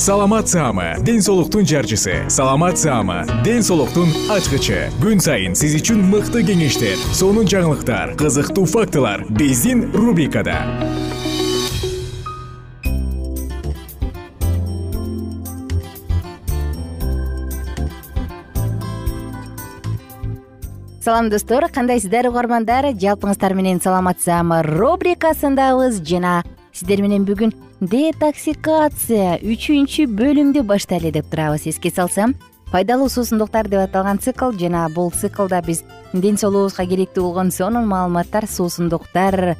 саламат 0.00 0.48
саама 0.48 0.94
ден 1.04 1.20
соолуктун 1.20 1.66
жарчысы. 1.66 2.24
Саламат 2.30 2.78
саама 2.78 3.26
ден 3.44 3.60
соолуктун 3.62 4.08
ачкычы. 4.32 4.88
Күн 4.96 5.20
сайын 5.20 5.52
сиз 5.52 5.74
үчүн 5.76 6.00
мыкты 6.08 6.40
кеңештер 6.40 6.96
сонун 7.12 7.44
жаңылыктар 7.44 8.14
кызыктуу 8.16 8.64
фактылар 8.64 9.26
биздин 9.28 9.90
рубрикада. 9.92 10.56
Салам 21.04 21.28
достор. 21.28 21.68
Кандайсыздар 21.68 22.30
угармандар? 22.32 22.94
Жалпыңыздар 22.96 23.52
менен 23.52 23.84
саламатсызармы 23.84 24.62
рубрикасындабыз. 24.64 26.00
Жана 26.00 26.40
сиздер 26.80 27.02
менен 27.04 27.26
бүгүн 27.28 27.50
детоксикация 27.84 29.34
үчүнчү 29.44 30.06
бөлүмдү 30.16 30.62
баштайлы 30.64 31.10
деп 31.12 31.26
турабыз 31.28 31.66
эске 31.68 31.90
салсам. 31.92 32.32
Пайдалуу 32.72 33.10
суусундуктар 33.12 33.68
деп 33.68 33.82
аталган 33.82 34.18
цикл 34.18 34.54
жана 34.56 34.86
бул 34.94 35.10
циклда 35.12 35.60
биз 35.66 35.82
ден 36.14 36.38
соолугубузга 36.40 36.86
керектүү 36.88 37.24
болгон 37.26 37.50
сонун 37.52 37.84
маалыматтар 37.90 38.48
суусундуктар 38.48 39.58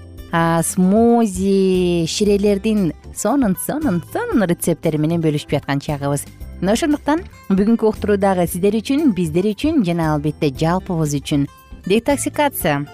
смози 0.65 2.07
ширелердин 2.09 2.95
сонун 3.13 3.57
сонун 3.67 4.01
сонун 4.15 4.47
рецепттери 4.49 4.97
менен 4.97 5.21
бөлүшүп 5.21 5.59
жаткан 5.59 5.85
чагыбыз. 5.85 6.25
Мына 6.63 6.73
ошондуктан 6.73 7.27
бүгүнкү 7.51 7.91
уктуруу 7.91 8.17
дагы 8.17 8.47
сиздер 8.49 8.81
үчүн 8.81 9.13
биздер 9.13 9.51
үчүн 9.53 9.85
жана 9.85 10.15
албетте 10.15 10.55
жалпыбыз 10.57 11.19
үчүн 11.21 11.49
детоксикация 11.85 12.87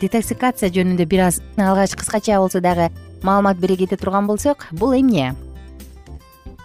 детоксикация 0.00 0.70
жөнүндө 0.70 1.06
бир 1.06 1.26
аз 1.28 1.42
алгач 1.56 1.94
кыскача 1.98 2.38
болсо 2.42 2.60
дагы 2.60 2.90
маалымат 3.22 3.58
бере 3.58 3.76
кете 3.76 3.96
турган 3.96 4.26
болсок 4.26 4.66
бул 4.72 4.92
эмне? 4.92 5.34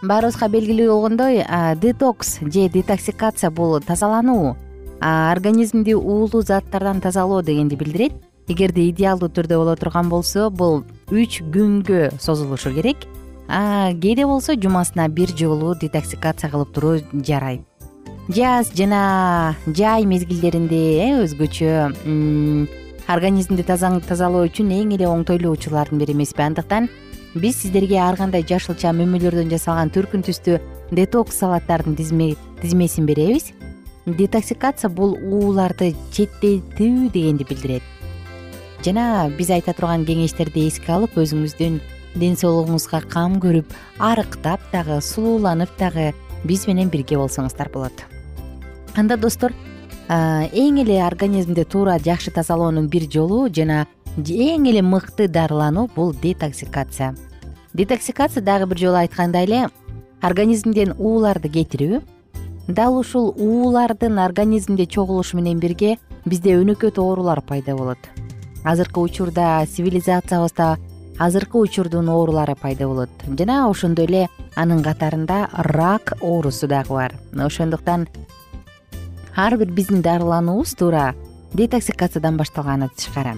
Баарыбызга 0.01 0.47
белгилүү 0.49 0.87
болгондой 0.89 1.43
детокс 1.77 2.39
же 2.41 2.67
детоксикация 2.69 3.51
бул 3.51 3.79
тазалануу. 3.79 4.57
Организмди 4.99 5.93
уулуу 5.93 6.41
заттардан 6.41 7.01
тазалоо 7.01 7.41
дегенди 7.41 7.75
билдирет. 7.75 8.13
Эгерде 8.47 8.89
идеалдуу 8.89 9.29
түрдө 9.29 9.57
боло 9.57 9.75
турган 9.75 10.09
болсо 10.09 10.49
бул 10.49 10.83
үч 11.09 11.41
күнгө 11.41 12.17
созулушу 12.19 12.73
керек. 12.73 13.05
Кээде 13.47 14.25
болсо 14.25 14.55
жумасына 14.55 15.07
бир 15.07 15.29
жолу 15.37 15.75
детоксикация 15.75 16.49
кылып 16.49 16.73
туруу 16.73 16.99
жарайт. 17.13 17.61
Жаз 18.27 18.71
жана 18.73 19.55
жай 19.67 20.05
мезгилдеринде 20.05 20.81
э 21.03 21.23
өзгөчө 21.25 21.71
организмди 23.07 23.63
тазалоо 23.63 24.45
үчүн 24.47 24.69
эң 24.75 24.93
эле 24.97 25.07
оңтойлуу 25.09 25.55
учурлардын 25.57 26.01
бири 26.01 26.13
эмеспи. 26.13 26.43
Андыктан 26.43 26.89
биз 27.35 27.61
сиздерге 27.61 27.97
ар 28.01 28.17
кандай 28.19 28.43
жашылча 28.43 28.91
мөмөлөрдөн 28.93 29.49
жасалган 29.51 29.89
түркүн 29.95 30.25
түстүү 30.27 30.59
детокс 30.91 31.39
салаттардын 31.39 31.95
тизмесин 31.95 33.05
беребиз. 33.05 33.53
Детоксикация 34.05 34.89
бул 34.89 35.15
ууларды 35.21 35.93
четтетүү 36.11 37.11
дегенди 37.13 37.45
билдирет. 37.47 37.83
Жана 38.81 39.29
биз 39.37 39.51
айта 39.53 39.75
турган 39.77 40.07
кеңештерди 40.07 40.65
эске 40.67 40.95
алып 40.95 41.19
өзүңүздүн 41.21 41.79
ден 42.17 42.33
соолугуңузга 42.35 43.03
кам 43.07 43.37
көрүп 43.39 43.69
арыктап 44.01 44.63
дагы 44.73 44.97
сулууланып 45.05 45.69
дагы 45.77 46.11
биз 46.43 46.65
менен 46.67 46.89
бирге 46.89 47.19
болсоңуздар 47.21 47.69
болот. 47.71 47.93
Анда 48.97 49.15
достор 49.15 49.53
эң 50.11 50.81
эле 50.81 50.99
организмди 51.05 51.63
туура 51.63 51.97
жакшы 52.03 52.31
тазалоонун 52.35 52.89
бир 52.91 53.05
жолу 53.11 53.47
жана 53.47 53.85
эң 54.17 54.65
эле 54.67 54.81
мыкты 54.81 55.27
дарылануу 55.27 55.87
бул 55.95 56.11
детоксикация. 56.13 57.15
Детоксикация 57.73 58.43
дагы 58.43 58.65
бир 58.67 58.77
жолу 58.77 58.97
айткандай 58.99 59.45
эле 59.45 59.69
организмден 60.21 60.91
ууларды 60.99 61.47
кетирүү 61.47 62.01
дал 62.67 62.97
ушул 62.97 63.31
уулардын 63.37 64.19
организмде 64.19 64.85
чогулушу 64.85 65.37
менен 65.37 65.59
бирге 65.59 65.97
бизде 66.25 66.57
өнөкөт 66.59 66.99
оорулар 66.99 67.41
пайда 67.41 67.77
болот. 67.77 67.97
Азыркы 68.65 68.99
учурда 68.99 69.65
цивилизациябызда 69.65 70.77
азыркы 71.19 71.57
учурдун 71.57 72.09
оорулары 72.09 72.55
пайда 72.55 72.87
болот. 72.87 73.09
Жана 73.39 73.69
ошондой 73.69 74.05
эле 74.05 74.27
анын 74.55 74.83
катарында 74.83 75.47
рак 75.53 76.17
оорусу 76.21 76.67
дагы 76.67 76.93
бар. 76.93 77.15
Ошондуктан 77.33 78.07
ар 79.35 79.57
бир 79.57 79.71
биздин 79.71 80.01
дарылануубуз 80.01 80.75
туура 80.75 81.15
детоксикациядан 81.53 82.37
башталганы 82.37 82.89
тышкары 82.95 83.35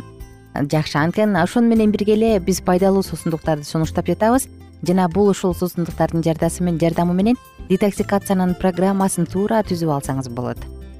жакшы 0.53 0.97
анткени 0.97 1.41
ошону 1.41 1.67
менен 1.67 1.91
бирге 1.91 2.13
эле 2.13 2.39
биз 2.39 2.61
пайдалуу 2.61 3.03
суусундуктарды 3.03 3.63
сунуштап 3.63 4.07
жатабыз. 4.07 4.47
Жана 4.85 5.07
бул 5.07 5.29
ушул 5.29 5.55
суусундуктардын 5.55 6.23
жардамы 6.23 7.13
менен 7.13 7.37
детоксикациянын 7.69 8.55
программасын 8.59 9.25
туура 9.25 9.63
түзүп 9.63 9.89
алсаңыз 9.89 10.29
болот. 10.29 10.57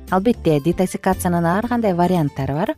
Албетте 0.10 0.60
детоксикациянын 0.64 1.46
ар 1.46 1.68
кандай 1.68 1.94
варианттары 1.94 2.54
бар. 2.54 2.76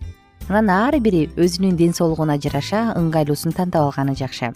Анан 0.50 0.70
ар 0.70 1.00
бири 1.00 1.30
өзүнүн 1.38 1.76
ден 1.76 1.94
соолугуна 1.94 2.38
жараша 2.38 2.94
ыңгайлуусун 2.98 3.54
тандап 3.54 3.86
алганы 3.86 4.16
жакшы. 4.16 4.52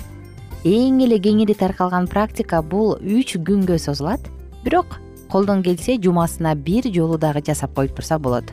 Эң 0.65 1.03
эле 1.05 1.19
кеңири 1.19 1.55
таркалган 1.55 2.07
практика 2.07 2.61
бул 2.61 2.97
үч 2.99 3.37
күнгө 3.37 3.77
созулат. 3.79 4.19
Бирок 4.63 4.99
колдон 5.29 5.61
келсе 5.63 5.97
жумасына 6.01 6.55
бир 6.55 6.89
жолу 6.93 7.17
дагы 7.17 7.43
жасап 7.45 7.73
коюп 7.75 7.95
турса 7.95 8.17
болот. 8.19 8.45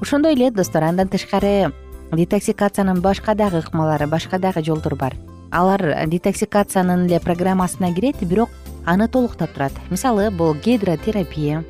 Ошондой 0.00 0.34
эле 0.34 0.50
достор 0.50 0.82
андан 0.82 1.08
тышкары 1.08 1.72
детоксикациянын 2.12 3.00
башка 3.00 3.34
дагы 3.34 3.60
ыкмалары 3.62 4.06
башка 4.06 4.38
дагы 4.38 4.64
жолдору 4.64 4.96
бар. 4.96 5.14
Алар 5.50 6.06
детоксикациянын 6.06 7.06
эле 7.06 7.20
программасына 7.20 7.94
кирет 7.94 8.22
бирок 8.22 8.50
аны 8.84 9.08
толуктап 9.08 9.52
турат. 9.52 9.72
Мисалы 9.90 10.30
бул 10.30 10.54
гидротерапия. 10.54 11.64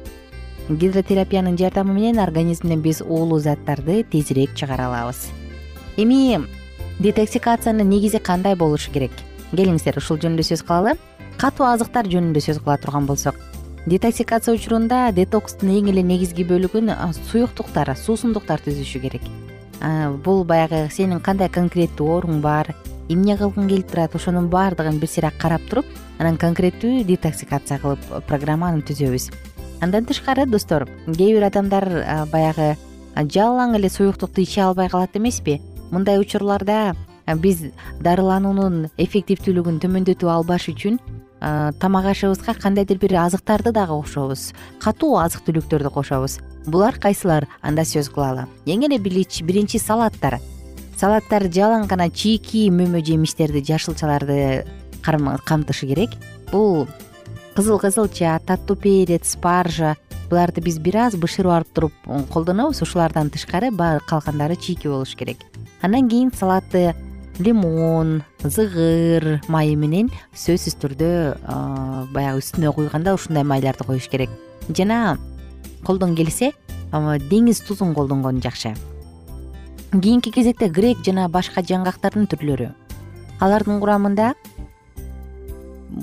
Гидротерапиянын 0.68 1.58
жардамы 1.58 1.92
менен 1.92 2.18
организмден 2.18 2.80
биз 2.80 3.02
уулуу 3.02 3.38
заттарды 3.38 4.02
тезирээк 4.02 4.54
чыгара 4.54 4.88
алабыз. 4.88 5.28
Эми 5.96 6.40
детоксикациянын 7.00 7.88
негизи 7.88 8.18
кандай 8.18 8.56
болушу 8.56 8.90
керек? 8.90 9.12
Келиңиздер 9.52 9.98
ушул 10.00 10.16
жөнүндө 10.16 10.42
сөз 10.42 10.64
кылалы. 10.64 10.96
Катуу 11.36 11.66
азыктар 11.68 12.08
жөнүндө 12.08 12.40
сөз 12.40 12.62
кыла 12.64 12.78
турган 12.78 13.06
болсок 13.06 13.36
детоксикация 13.86 14.54
учурунда 14.54 15.10
детокстун 15.12 15.68
эң 15.68 15.90
эле 15.92 16.02
негизги 16.02 16.44
бөлүгүн 16.48 16.88
суюктуктар 17.28 17.90
суусундуктар 17.96 18.62
түзүшү 18.64 19.00
керек. 19.02 19.26
Бул 20.24 20.44
баягы 20.48 20.86
сенин 20.90 21.20
кандай 21.20 21.50
конкреттүү 21.52 22.08
ооруң 22.08 22.40
бар 22.40 22.72
эмне 23.12 23.36
кылгың 23.36 23.68
келип 23.68 23.90
турат 23.90 24.14
ошонун 24.16 24.48
баардыгын 24.48 25.00
бир 25.02 25.10
сыйра 25.12 25.32
карап 25.36 25.66
туруп 25.68 25.84
анан 26.18 26.38
конкреттүү 26.40 27.04
детоксикация 27.04 27.78
кылып 27.82 28.24
программаны 28.28 28.80
түзөбүз. 28.88 29.28
Андан 29.84 30.08
тышкары 30.08 30.46
достор 30.48 30.88
кээ 31.04 31.34
бир 31.36 31.44
адамдар 31.50 31.90
баягы 32.32 32.78
жалаң 33.16 33.76
эле 33.76 33.90
суюктукту 33.92 34.40
иче 34.40 34.62
албай 34.64 34.88
калат 34.88 35.16
эмеспи? 35.16 35.60
Мындай 35.90 36.16
учурларда 36.18 36.96
биз 37.36 37.66
дарылануунун 38.00 38.88
эффективдүүлүгүн 38.96 39.82
төмөндөтүп 39.84 40.30
албаш 40.30 40.70
үчүн 40.72 40.98
тамак 41.40 42.06
ашыбызга 42.12 42.54
кандайдыр 42.54 42.98
бир 42.98 43.16
азыктарды 43.20 43.72
дагы 43.72 43.96
кошобуз 44.00 44.52
катуу 44.80 45.18
азык 45.18 45.44
түлүктөрдү 45.44 45.90
кошобуз. 45.92 46.38
Булар 46.66 46.96
кайсылар 46.96 47.46
анда 47.60 47.84
сөз 47.84 48.08
кылалы. 48.08 48.46
Эң 48.64 48.86
эле 48.86 48.98
биринчи 48.98 49.78
салаттар. 49.78 50.40
Салаттар 50.96 51.50
жалаң 51.52 51.88
гана 51.90 52.08
чийки 52.08 52.70
мөмө 52.70 53.02
жемиштерди 53.04 53.60
жашылчаларды 53.66 54.64
камтышы 55.02 55.86
керек. 55.90 56.14
Бул 56.52 56.86
кызыл 57.56 57.78
кызылча 57.78 58.38
таттуу 58.46 58.76
перец 58.76 59.34
спаржа 59.34 59.96
буларды 60.30 60.62
биз 60.64 60.78
бир 60.78 60.96
аз 61.10 61.16
бышырып 61.20 61.52
алып 61.52 61.74
туруп 61.74 61.92
колдонобуз. 62.32 62.80
Ушулардан 62.80 63.28
тышкары 63.28 63.70
калгандары 64.06 64.56
чийки 64.56 64.88
болуш 64.88 65.14
керек. 65.14 65.44
Андан 65.82 66.08
кийин 66.08 66.32
салатты 66.32 66.94
лимон 67.38 68.22
зыгыр 68.42 69.40
майы 69.48 69.74
менен 69.76 70.10
сөзсүз 70.38 70.76
түрдө 70.82 71.10
баягы 72.14 72.40
үстүнө 72.40 72.72
куйганда 72.76 73.14
ушундай 73.16 73.44
майларды 73.44 73.84
коюш 73.84 74.08
керек. 74.08 74.30
Жана 74.70 75.18
колдон 75.84 76.14
келсе 76.14 76.52
деңиз 76.92 77.64
тузун 77.66 77.94
колдонгон 77.94 78.40
жакшы. 78.44 78.74
Кийинки 79.90 80.30
кезекте 80.30 80.68
грек 80.68 81.02
жана 81.06 81.28
башка 81.28 81.62
жаңгактардын 81.62 82.28
түрлөрү. 82.30 82.70
Алардын 83.40 83.80
курамында 83.82 84.34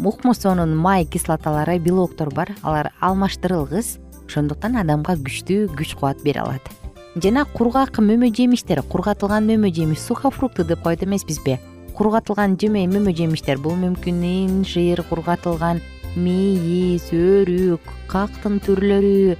укмусонун 0.03 0.75
май 0.75 1.05
кислоталары 1.05 1.79
белоктор 1.79 2.33
бар. 2.33 2.55
Алар 2.61 2.91
алмаштырылгыс 2.99 3.97
ошондуктан 4.27 4.77
адамга 4.79 5.17
күчтүү 5.19 5.71
күч 5.75 5.95
кубат 5.95 6.23
бере 6.23 6.43
алат 6.43 6.80
жана 7.15 7.45
кургак 7.45 7.99
мөмө 7.99 8.31
жемиштер 8.35 8.81
кургатылган 8.87 9.47
мөмө 9.49 9.73
жемиш 9.75 9.99
сухофрукты 9.99 10.63
деп 10.63 10.83
коет 10.83 11.03
эмеспизби 11.03 11.59
кургатылган 11.97 12.55
мөмө 12.55 13.15
жемиштер 13.15 13.57
бул 13.57 13.75
мүмкүн 13.75 14.23
инжир 14.23 15.03
кургатылган 15.09 15.81
мейиз 16.15 17.11
өрүк 17.11 17.81
кактын 18.07 18.59
түрлөрү 18.63 19.37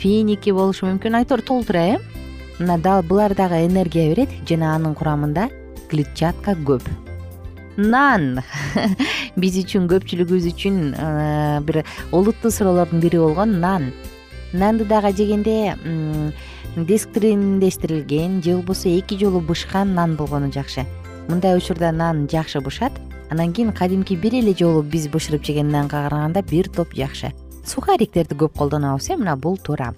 финики 0.00 0.52
болушу 0.52 0.86
мүмкүн. 0.88 1.18
Айтор 1.20 1.42
толтура 1.44 1.82
э? 1.94 1.98
Мына 2.58 2.78
дал 2.78 3.02
булар 3.02 3.34
дагы 3.34 3.66
энергия 3.66 4.08
берет 4.08 4.30
жана 4.48 4.74
анын 4.74 4.94
курамында 4.94 5.48
клетчатка 5.90 6.56
көп. 6.56 6.84
Нан! 7.76 8.40
Биз 9.40 9.58
үчүн 9.60 9.88
көпчүлүгүбүз 9.88 10.48
үчүн 10.52 10.78
э, 10.92 11.60
бир 11.64 11.82
олуттуу 12.12 12.50
суроолордун 12.52 13.00
бири 13.00 13.20
болгон 13.20 13.60
нан. 13.60 13.92
Нанды 14.52 14.84
дагы 14.84 15.12
жегенде 15.16 15.76
дескриндештирилген 16.76 18.42
же 18.42 18.54
болбосо 18.56 18.88
эки 18.88 19.18
жолу 19.18 19.40
бышкан 19.40 19.94
нан 19.94 20.16
болгону 20.16 20.52
жакшы. 20.52 20.86
Мындай 21.28 21.56
учурда 21.56 21.92
нан 21.92 22.28
жакшы 22.28 22.60
бышат 22.60 22.92
анан 23.30 23.52
кийин 23.52 23.72
кадимки 23.72 24.14
бир 24.14 24.34
эле 24.34 24.54
жолу 24.54 24.82
биз 24.82 25.08
бышырып 25.08 25.44
жеген 25.44 25.68
нанга 25.68 26.02
караганда 26.08 26.42
бир 26.42 26.68
топ 26.68 26.94
жакшы. 26.94 27.32
Сухариктерди 27.66 28.34
көп 28.34 28.56
колдонобуз 28.56 29.10
э 29.10 29.16
мына 29.16 29.36
бул 29.36 29.56
туура. 29.58 29.94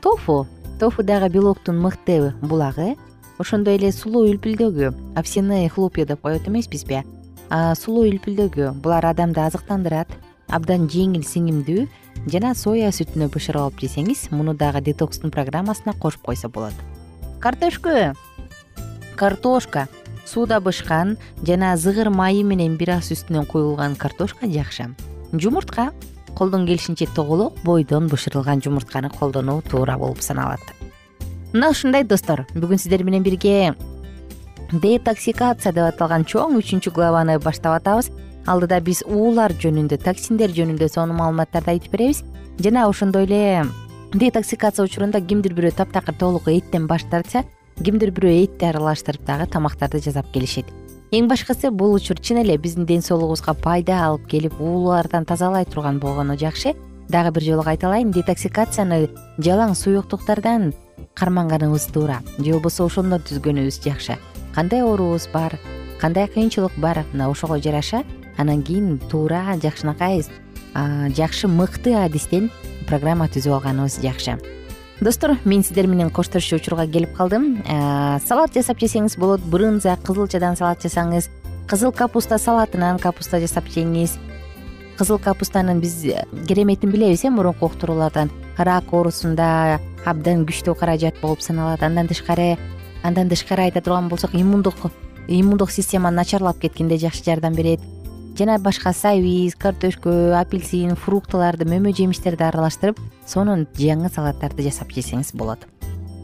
Тофу. 0.00 0.46
Тофу 0.78 1.02
дагы 1.02 1.28
белоктун 1.28 1.78
мыкты 1.78 2.34
булагы. 2.42 2.96
Ошондой 3.38 3.76
эле 3.76 3.92
сулуу 3.92 4.28
үлпүлдөгү 4.28 5.16
овсяные 5.16 5.68
хлопья 5.68 6.04
деп 6.04 6.20
коет 6.20 6.46
эмеспизби? 6.46 7.04
Сулуу 7.50 8.04
үлпүлдөгү 8.04 8.74
булар 8.82 9.06
адамды 9.06 9.40
азыктандырат 9.40 10.08
абдан 10.48 10.88
жеңил 10.88 11.24
сиңимдүү 11.24 11.86
жана 12.26 12.54
соя 12.54 12.90
сүтүнө 12.92 13.30
бышырып 13.32 13.62
алып 13.62 13.80
жесеңиз 13.84 14.28
муну 14.30 14.54
дагы 14.54 14.80
детокстун 14.80 15.30
программасына 15.30 15.94
кошуп 15.98 16.22
койсо 16.28 16.48
болот. 16.48 16.74
Картөшкө 17.40 18.14
картошка. 19.16 19.88
Сууда 20.26 20.60
бышкан 20.60 21.16
жана 21.42 21.76
зыгыр 21.76 22.10
майы 22.10 22.44
менен 22.44 22.76
бир 22.76 22.96
аз 22.98 23.10
үстүнөн 23.10 23.46
куюлган 23.46 23.96
картошка 23.96 24.46
жакшы. 24.46 24.94
Жумуртка. 25.32 25.90
Колдон 26.36 26.66
келишинче 26.66 27.06
тоголок 27.14 27.58
бойдон 27.64 28.06
бышырылган 28.08 28.62
жумуртканы 28.62 29.10
колдонуу 29.10 29.62
туура 29.62 29.98
болуп 29.98 30.22
саналат. 30.22 30.60
Мына 31.52 31.70
ушундай 31.70 32.04
достор. 32.04 32.46
Бүгүн 32.54 32.78
сиздер 32.78 33.02
менен 33.04 33.22
бирге 33.22 33.74
детоксикация 34.72 35.72
деп 35.72 35.88
аталган 35.90 36.24
чоң 36.24 36.56
үчүнчү 36.60 36.92
главаны 36.94 37.38
баштап 37.42 37.80
атабыз 37.80 38.10
алдыда 38.46 38.80
биз 38.80 39.02
уулар 39.06 39.52
жөнүндө 39.52 40.00
токсиндер 40.04 40.52
жөнүндө 40.56 40.88
сонун 40.88 41.18
маалыматтарды 41.20 41.74
айтып 41.74 41.92
беребиз. 41.92 42.22
Жана 42.58 42.88
ошондой 42.88 43.24
эле 43.24 43.66
детоксикация 44.12 44.84
учурунда 44.84 45.20
кимдир 45.20 45.54
бирөө 45.54 45.76
таптакыр 45.76 46.14
толук 46.14 46.48
эттен 46.48 46.86
баш 46.86 47.04
тартса 47.10 47.44
кимдир 47.84 48.10
бирөө 48.10 48.44
этти 48.44 48.68
аралаштырып 48.68 49.24
дагы 49.26 49.46
тамактарды 49.46 50.00
жасап 50.02 50.32
келишет. 50.32 50.66
Эң 51.10 51.26
башкысы 51.26 51.70
бул 51.70 51.94
учур 51.94 52.20
чын 52.20 52.42
эле 52.44 52.56
биздин 52.58 52.86
ден 52.86 53.02
соолугубузга 53.02 53.54
пайда 53.54 54.04
алып 54.06 54.28
келип 54.30 54.60
уулардан 54.60 55.24
тазалай 55.26 55.64
турган 55.64 55.98
болгону 55.98 56.36
жакшы. 56.38 56.74
Дагы 57.08 57.32
бир 57.34 57.42
жолу 57.42 57.64
кайталайын 57.66 58.12
детоксикацияны 58.14 59.08
жалаң 59.38 59.74
суюктуктардан 59.74 60.72
карманганыбыз 61.14 61.88
туура. 61.90 62.20
Же 62.38 62.52
болбосо 62.52 62.86
ошондон 62.86 63.24
түзгөнүбүз 63.26 63.80
жакшы. 63.82 64.18
Кандай 64.54 64.82
оорубуз 64.82 65.26
бар 65.32 65.58
кандай 66.00 66.28
кыйынчылык 66.28 66.78
бар 66.78 67.04
мына 67.12 67.28
ошого 67.28 67.58
жараша 67.58 68.04
анан 68.40 68.62
кийин 68.62 68.98
туура 69.10 69.56
жакшынакай 69.62 70.24
жакшы 71.16 71.48
мыкты 71.48 71.94
адистен 71.94 72.50
программа 72.88 73.28
түзүп 73.28 73.58
алганыбыз 73.58 74.00
жакшы. 74.02 74.38
Достор 75.00 75.36
мен 75.44 75.62
сиздер 75.64 75.86
менен 75.86 76.10
коштошчу 76.10 76.56
учурга 76.56 76.86
келип 76.86 77.14
калдым. 77.16 77.62
Салат 78.26 78.54
жасап 78.54 78.80
жесеңиз 78.82 79.16
болот 79.18 79.40
брынза 79.40 79.96
кызылчадан 80.04 80.56
салат 80.56 80.84
жасаңыз 80.84 81.30
кызыл 81.68 81.92
капуста 81.92 82.38
салатынан 82.38 82.98
капуста 82.98 83.40
жасап 83.40 83.68
жеңиз. 83.72 84.18
Кызыл 84.98 85.18
капустанын 85.18 85.80
биз 85.80 86.02
кереметин 86.48 86.90
билебиз 86.90 87.24
э 87.24 87.30
мурунку 87.30 87.66
уктуруулардан. 87.66 88.30
Рак 88.58 88.92
оорусунда 88.92 89.80
абдан 90.04 90.44
күчтүү 90.44 90.74
каражат 90.76 91.20
болуп 91.22 91.40
саналат. 91.40 91.82
Андан 91.82 92.06
тышкары 92.06 92.58
андан 93.02 93.28
тышкары 93.28 93.62
айта 93.62 93.80
турган 93.80 94.08
болсок 94.08 94.34
иммундук 94.34 94.74
иммундук 95.28 95.70
система 95.70 96.10
начарлап 96.10 96.58
кеткенде 96.58 96.98
жакшы 96.98 97.24
жардам 97.24 97.54
берет 97.54 97.80
жана 98.38 98.58
башка 98.58 98.92
сабиз 98.96 99.56
картөшкө 99.60 100.34
апельсин 100.38 100.96
фруктыларды 100.96 101.66
мөмө 101.68 101.92
жемиштерди 101.96 102.46
аралаштырып 102.46 103.00
сонун 103.28 103.66
жаңы 103.78 104.10
салаттарды 104.12 104.64
жасап 104.66 104.92
жесеңиз 104.94 105.34
болот. 105.34 105.66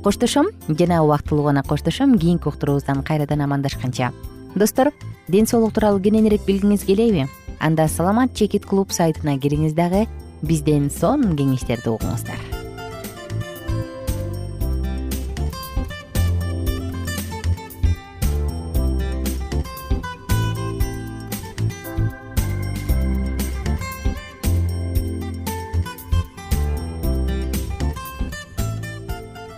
Коштошом 0.05 0.51
жана 0.69 1.03
убактылуу 1.05 1.47
гана 1.47 1.63
коштошом 1.63 2.19
кийинки 2.19 2.49
уктуруубуздан 2.49 3.03
кайрадан 3.03 3.43
амандашканча. 3.43 4.13
Достор 4.55 4.93
ден 5.29 5.47
соолук 5.47 5.75
тууралуу 5.75 6.01
кененирээк 6.01 6.47
билгиңиз 6.47 6.87
келеби? 6.87 7.27
Анда 7.61 7.89
саламат 7.89 8.35
чекит 8.35 8.67
клуб 8.67 8.93
сайтына 8.93 9.39
кириңиз 9.39 9.75
дагы 9.75 10.07
бизден 10.43 10.91
сонун 10.91 11.37
кеңештерди 11.37 11.91
угуңуздар 11.91 12.66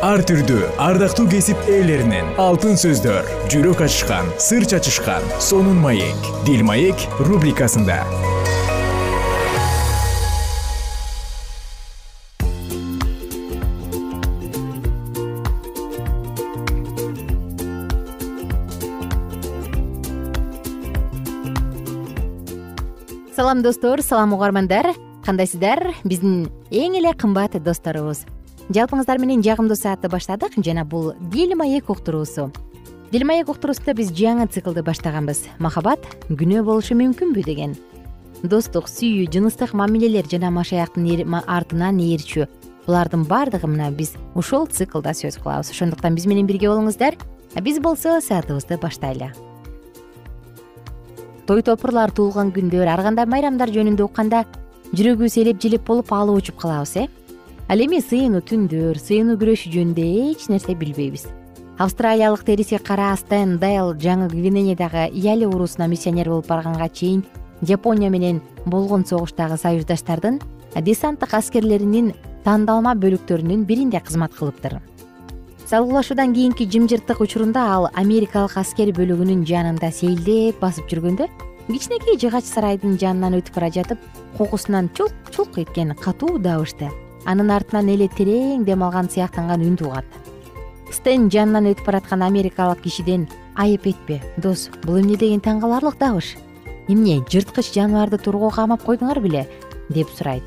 ар 0.00 0.22
түрдүү 0.24 0.64
ардактуу 0.80 1.26
кесип 1.28 1.60
ээлеринен. 1.68 2.30
Алтын 2.40 2.78
сөздөр 2.80 3.26
жүрөк 3.52 3.82
ачышкан 3.84 4.30
сыр 4.40 4.64
чачышкан 4.64 5.24
сонун 5.44 5.76
маек. 5.76 6.16
Дил 6.46 6.64
маек 6.64 6.96
рубрикасында. 7.20 8.00
Салам 23.36 23.60
достор. 23.62 24.00
Салам 24.00 24.32
угармандар. 24.32 24.94
Кандайсыздар? 25.28 25.92
Биздин 26.04 26.48
эң 26.72 26.96
эле 26.96 27.12
кымбат 27.12 27.60
досторубуз 27.60 28.24
жалпыңыздар 28.70 29.18
менен 29.18 29.42
жагымдуу 29.42 29.74
саатты 29.74 30.08
баштадык 30.08 30.54
жана 30.62 30.84
бул 30.84 31.12
дил 31.32 31.56
маек 31.58 31.90
уктуруусу 31.90 32.52
дил 33.10 33.24
маек 33.26 33.48
уктуруусунда 33.50 33.96
биз 33.98 34.12
жаңы 34.14 34.46
циклды 34.46 34.84
баштаганбыз. 34.86 35.42
Махабат 35.58 36.06
күнөө 36.28 36.62
болушу 36.62 36.94
мүмкүнбү? 36.94 37.42
деген. 37.42 37.74
Достук 38.42 38.86
сүйүү 38.86 39.26
жыныстык 39.34 39.74
мамилелер 39.74 40.30
жана 40.30 40.52
машаяктын 40.54 41.26
артынан 41.46 41.98
ээрчүү 41.98 42.46
булардын 42.86 43.26
баардыгы 43.26 43.66
мына 43.66 43.90
биз 43.90 44.14
ушул 44.34 44.68
циклда 44.70 45.10
сөз 45.10 45.42
кылабыз. 45.42 45.74
Ошондуктан 45.74 46.14
биз 46.14 46.26
менен 46.26 46.46
бирге 46.46 46.70
болуңуздар. 46.70 47.18
Биз 47.60 47.80
болсо 47.80 48.20
саатыбызды 48.20 48.78
баштайлы. 48.78 49.32
Той 51.46 51.62
топурлар 51.62 52.14
туулган 52.14 52.52
күндөр 52.54 52.86
ар 52.86 53.02
кандай 53.02 53.26
майрамдар 53.26 53.74
жөнүндө 53.74 54.06
укканда 54.06 54.44
жүрөгүбүз 54.94 55.40
элеп 55.42 55.58
желеп 55.58 55.82
болуп 55.86 56.12
алып 56.14 56.38
учуп 56.38 56.62
калабыз 56.62 56.96
э 56.96 57.08
ал 57.70 57.78
эми 57.78 58.00
сыйынуу 58.02 58.42
түндөр 58.42 58.98
сыйынуу 58.98 59.36
күрөшү 59.38 59.70
жөнүндө 59.70 60.02
эч 60.02 60.48
нерсе 60.50 60.74
билбейбиз. 60.74 61.28
Австралиялык 61.78 62.42
териси 62.42 62.80
кара 62.82 63.12
стен 63.14 63.60
дейл 63.62 63.92
жаңы 63.94 64.26
гвинеядагы 64.32 65.04
яли 65.14 65.46
уруусуна 65.46 65.86
миссионер 65.86 66.28
болуп 66.32 66.48
барганга 66.48 66.88
чейин 66.88 67.22
жапония 67.62 68.10
менен 68.10 68.40
болгон 68.66 69.04
согуштагы 69.06 69.56
союздаштардын 69.56 70.40
десанттык 70.74 71.32
аскерлеринин 71.38 72.10
тандалма 72.42 72.96
бөлүктөрүнүн 72.98 73.62
биринде 73.68 74.00
кызмат 74.00 74.34
кылыптыр. 74.34 74.80
Салгылашуудан 75.70 76.34
кийинки 76.34 76.66
жымжырттык 76.66 77.20
учурунда 77.20 77.68
ал 77.76 77.86
америкалык 77.94 78.56
аскер 78.58 78.90
бөлүгүнүн 78.98 79.44
жанында 79.46 79.92
сейилдеп 79.94 80.58
басып 80.58 80.90
жүргөндө 80.90 81.30
кичинекей 81.68 82.18
жыгач 82.18 82.50
сарайдын 82.50 82.98
жанынан 82.98 83.38
өтүп 83.38 83.60
бара 83.60 83.70
жатып 83.70 84.02
кокусунан 84.40 84.90
чулк 84.98 85.14
чулк 85.30 85.62
эткен 85.62 85.94
катуу 85.94 86.40
дабышты 86.42 86.90
анын 87.26 87.50
артынан 87.50 87.88
эле 87.88 88.08
терең 88.08 88.64
дем 88.64 88.82
алган 88.82 89.08
сыяктанган 89.08 89.64
үн 89.66 89.76
тугат 89.76 90.04
стен 90.92 91.28
жанынан 91.30 91.70
өтүп 91.72 91.86
бараткан 91.86 92.22
америкалык 92.26 92.82
кишиден 92.84 93.28
айып 93.54 93.86
этпе 93.92 94.20
дос 94.36 94.68
бул 94.84 95.00
эмне 95.00 95.16
деген 95.16 95.40
таң 95.40 95.60
каларлык 95.62 95.98
дабыш 95.98 96.36
эмне 96.88 97.20
жырткыч 97.30 97.72
жаныбарды 97.74 98.18
тургоо 98.18 98.50
камап 98.50 98.82
койдуңар 98.82 99.20
беле? 99.22 99.46
Деп 99.88 100.10
сурайт. 100.16 100.42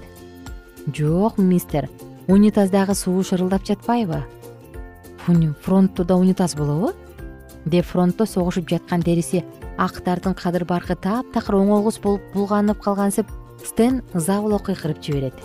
Жок 0.96 1.38
мистер 1.38 1.90
унитаздагы 2.28 2.96
суу 2.96 3.24
шырылдап 3.24 3.64
жатпайбы? 3.66 4.24
Фронтто 5.64 6.04
да 6.04 6.16
унитаз 6.16 6.56
болобу? 6.56 6.92
Деп 7.66 7.86
фронтто 7.86 8.26
согушуп 8.26 8.68
жаткан 8.70 9.02
териси 9.02 9.46
актардын 9.78 10.36
кадыр 10.36 10.66
баркы 10.66 10.96
таптакыр 10.96 11.62
оңолгус 11.62 12.02
болуп 12.04 12.22
булганып 12.34 12.82
калгансып 12.84 13.32
стен 13.64 14.02
ыза 14.14 14.42
боло 14.42 14.60
кыйкырып 14.60 15.00
жиберет 15.02 15.40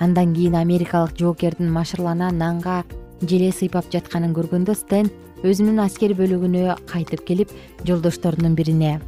андан 0.00 0.34
кийин 0.34 0.54
америкалык 0.54 1.16
жоокердин 1.18 1.72
машырлана 1.72 2.30
нанга 2.32 2.82
желе 3.22 3.52
сыйпап 3.52 3.90
жатканын 3.92 4.34
көргөндө 4.34 4.74
стен 4.74 5.10
өзүнүн 5.44 5.82
аскер 5.86 6.14
бөлүгүнө 6.18 6.78
кайтып 6.90 7.26
келип 7.26 7.50
жолдошторунун 7.84 8.54
бирине 8.54 9.00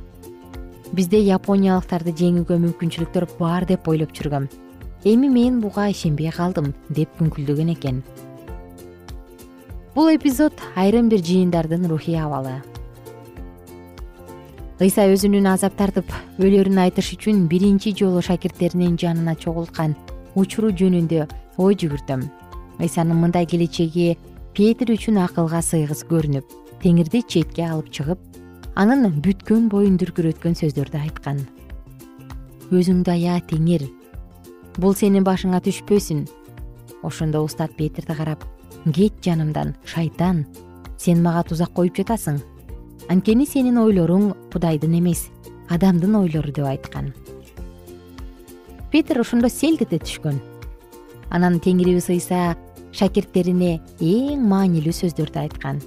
бизде 0.95 1.19
япониялыктарды 1.25 2.15
жеңүүгө 2.17 2.59
мүмкүнчүлүктөр 2.63 3.27
бар 3.39 3.67
деп 3.67 3.89
ойлоп 3.89 4.13
жүргөм. 4.17 4.47
Эми 5.07 5.29
мен 5.31 5.61
буга 5.61 5.89
ишенбей 5.91 6.31
калдым 6.35 6.73
деп 6.89 7.11
күңкүлдөгөн 7.19 7.73
экен. 7.75 8.03
Бул 9.95 10.11
эпизод 10.13 10.53
айрым 10.77 11.09
бир 11.09 11.23
жыйындардын 11.25 11.87
рухий 11.91 12.19
абалы. 12.21 12.61
Ыйса 14.81 15.07
өзүнүн 15.09 15.49
азап 15.49 15.77
тартып 15.77 16.11
өлөрүн 16.39 16.83
айтыш 16.85 17.15
үчүн 17.17 17.47
биринчи 17.49 17.95
жолу 17.97 18.21
шакирттеринин 18.23 18.99
жанына 19.01 19.37
чогулткан 19.41 19.97
учуру 20.37 20.71
жөнүндө 20.71 21.27
ой 21.57 21.75
жүгүртөм. 21.81 22.23
Ыйсанын 22.85 23.17
мындай 23.17 23.49
келечеги 23.49 24.17
петир 24.55 24.93
үчүн 24.93 25.19
акылга 25.25 25.63
сыйгыс 25.65 26.05
көрүнүп 26.11 26.53
теңирди 26.83 27.23
четке 27.25 27.65
алып 27.67 27.89
чыгып 27.89 28.21
анын 28.77 29.09
бүткөн 29.25 29.71
боюн 29.73 29.97
дүркүрөткөн 29.97 30.59
сөздөрдү 30.61 31.01
айткан. 31.01 31.41
Өзүңдү 32.69 33.15
ая 33.15 33.41
теңир 33.49 33.87
бул 34.77 34.95
сенин 34.95 35.25
башыңа 35.25 35.63
түшпөсүн 35.65 36.27
ошондо 37.03 37.43
устат 37.47 37.73
петирди 37.79 38.13
карап 38.13 38.45
кет 38.93 39.17
жанымдан 39.25 39.75
шайтан 39.85 40.45
сен 40.99 41.23
мага 41.25 41.47
тузак 41.49 41.73
коюп 41.73 41.97
жатасың. 41.97 42.43
Анткени 43.09 43.47
сенин 43.47 43.79
ойлоруң 43.79 44.35
кудайдын 44.53 44.99
эмес 44.99 45.29
адамдын 45.71 46.21
ойлору 46.21 46.53
деп 46.53 46.67
айткан 46.67 47.15
петир 48.93 49.21
ошондо 49.21 49.49
селт 49.49 49.83
эте 49.83 49.99
түшкөн. 50.03 50.41
Анан 51.31 51.61
теңирибиз 51.61 52.11
ыйса 52.15 52.57
шакирттерине 52.97 53.81
эң 54.01 54.43
маанилүү 54.49 54.95
сөздөрдү 54.95 55.43
айткан. 55.43 55.81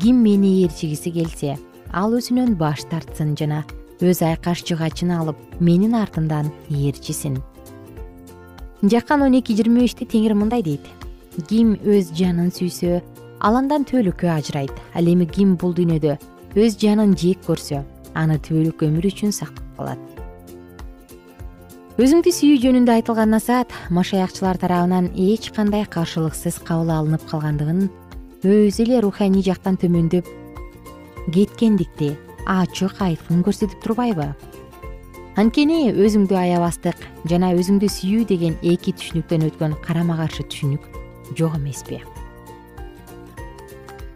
Ким 0.00 0.22
мени 0.24 0.62
ээрчигиси 0.64 1.12
келсе 1.14 1.58
ал 1.92 2.16
өзүнөн 2.16 2.56
баш 2.58 2.86
тартсын 2.90 3.36
жана 3.38 3.64
өз 4.00 4.22
айкаш 4.26 4.64
жыгачын 4.68 5.12
алып 5.14 5.38
менин 5.60 5.94
артымдан 5.94 6.50
ээрчисин 6.70 7.38
жаккан 8.82 9.22
он 9.22 9.38
эки 9.38 9.54
жыйырма 9.54 9.86
беште 9.86 10.04
теңир 10.04 10.34
мындай 10.34 10.62
дейт. 10.62 10.84
Ким 11.48 11.74
өз 11.84 12.12
жанын 12.16 12.50
сүйсө 12.52 13.00
ал 13.40 13.56
андан 13.56 13.84
түбөлүккө 13.84 14.28
ажырайт. 14.32 14.72
Ал 14.94 15.06
эми 15.06 15.26
ким 15.26 15.56
бул 15.56 15.74
дүйнөдө 15.74 16.18
өз 16.56 16.78
жанын 16.80 17.16
жек 17.16 17.42
көрсө 17.46 17.82
аны 18.14 18.38
түбөлүк 18.40 18.86
өмүр 18.86 19.10
үчүн 19.10 19.32
сактап 19.32 19.64
калат 19.76 20.15
өзүңдү 21.96 22.28
сүйүү 22.28 22.56
жөнүндө 22.60 22.92
айтылган 22.92 23.30
насаат 23.32 23.70
машаякчылар 23.88 24.58
тарабынан 24.60 25.06
эч 25.16 25.46
кандай 25.56 25.86
каршылыксыз 25.88 26.58
кабыл 26.60 26.90
алынып 26.92 27.22
калгандыгын 27.30 27.86
өзү 28.44 28.82
эле 28.84 28.98
руханий 29.00 29.40
жактан 29.40 29.78
төмөндөп 29.80 30.26
кеткендикти 31.32 32.10
ачык 32.44 33.00
айкын 33.00 33.40
көрсөтүп 33.46 33.80
турбайбы? 33.80 34.26
Анткени 35.40 35.94
өзүңдү 35.94 36.36
аябастык 36.36 37.00
жана 37.32 37.54
өзүңдү 37.56 37.88
сүйүү 37.88 38.26
деген 38.28 38.58
эки 38.60 38.92
түшүнүктөн 38.92 39.46
өткөн 39.48 39.78
карама 39.86 40.18
каршы 40.20 40.44
түшүнүк 40.44 40.84
жок 41.40 41.56
эмеспи. 41.56 42.02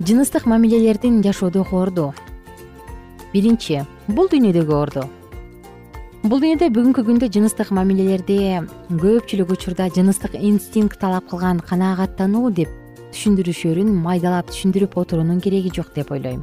Жыныстык 0.05 0.45
мамилелердин 0.45 1.23
жашоодогу 1.25 1.81
орду 1.81 2.11
биринчи 3.33 3.81
бул 4.07 4.29
дүйнөдөгү 4.29 4.77
орду 4.77 5.07
бул 6.21 6.37
дүйнөдө 6.43 6.67
бүгүнкү 6.75 7.03
күндө 7.07 7.29
жыныстык 7.33 7.71
мамилелерди 7.73 8.35
көпчүлүк 9.01 9.55
учурда 9.55 9.87
жыныстык 9.95 10.35
инстинкт 10.37 10.99
талап 11.01 11.31
кылган 11.31 11.63
канаагаттануу 11.65 12.51
деп 12.53 12.69
түшүндүрүшөрүн 13.15 13.89
майдалап 14.05 14.51
түшүндүрүп 14.53 14.99
отуруунун 15.01 15.41
кереги 15.41 15.73
жок 15.73 15.95
деп 15.95 16.13
ойлойм. 16.13 16.43